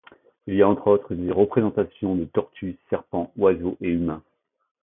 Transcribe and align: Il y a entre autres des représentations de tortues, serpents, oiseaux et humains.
Il 0.47 0.55
y 0.55 0.63
a 0.63 0.67
entre 0.67 0.87
autres 0.87 1.13
des 1.13 1.31
représentations 1.31 2.15
de 2.15 2.25
tortues, 2.25 2.75
serpents, 2.89 3.31
oiseaux 3.37 3.77
et 3.81 3.89
humains. 3.89 4.23